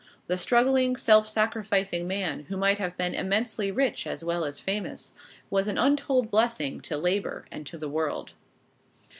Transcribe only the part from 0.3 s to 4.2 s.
struggling, self sacrificing man, who might have been immensely rich